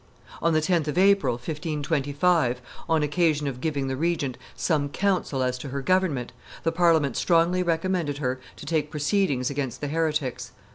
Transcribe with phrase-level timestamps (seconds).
[0.41, 2.59] On the 10th of April, 1525,
[2.89, 6.31] on occasion of giving the regent some counsel as to her government,
[6.63, 10.53] the Parliament strongly recommended her to take proceedings against the heretics.